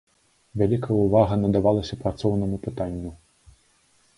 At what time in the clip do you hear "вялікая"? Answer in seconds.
0.61-0.95